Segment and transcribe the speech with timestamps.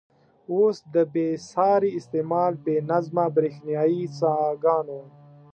[0.53, 5.01] اوس د بې ساري استعمال، بې نظمه برېښنايي څاګانو.